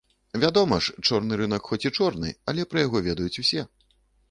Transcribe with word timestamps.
Вядома 0.43 0.79
ж, 0.85 0.95
чорны 1.07 1.33
рынак 1.41 1.69
хоць 1.73 1.79
і 1.89 1.93
чорны, 1.99 2.33
але 2.53 2.67
пра 2.73 2.79
яго 2.89 3.05
ведаюць 3.11 3.41
усе. 3.47 3.61